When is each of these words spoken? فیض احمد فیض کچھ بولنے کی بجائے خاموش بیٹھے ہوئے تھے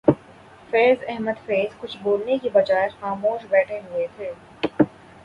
فیض 0.69 1.03
احمد 1.07 1.37
فیض 1.45 1.75
کچھ 1.81 1.97
بولنے 2.03 2.37
کی 2.37 2.49
بجائے 2.53 2.87
خاموش 2.99 3.45
بیٹھے 3.49 3.79
ہوئے 3.81 4.07
تھے 4.17 4.31